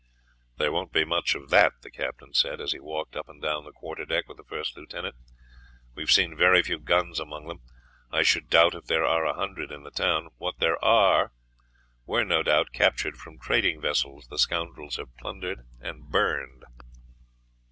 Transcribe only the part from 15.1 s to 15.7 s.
plundered